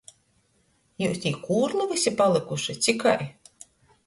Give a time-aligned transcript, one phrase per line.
[1.03, 3.15] Jius tī kūrli vysi palykuši ci kai?